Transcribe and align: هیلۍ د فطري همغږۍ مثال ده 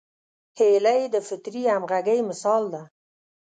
هیلۍ 0.59 1.01
د 1.13 1.15
فطري 1.27 1.63
همغږۍ 1.73 2.19
مثال 2.29 2.63
ده 2.73 2.83